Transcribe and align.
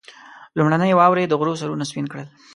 لومړنۍ 0.57 0.91
واورې 0.95 1.23
د 1.29 1.33
غرو 1.39 1.59
سرونه 1.61 1.85
سپين 1.89 2.05
کړل. 2.11 2.27